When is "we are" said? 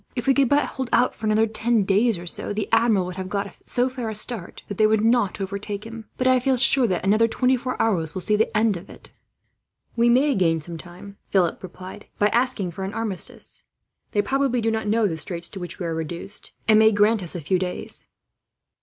15.77-15.93